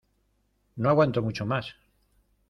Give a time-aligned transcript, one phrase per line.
[0.77, 1.75] ¡No aguanto mucho más!